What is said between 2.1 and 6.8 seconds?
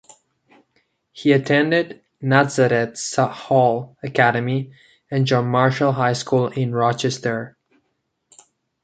Nazareth Hall Academy and John Marshall High School in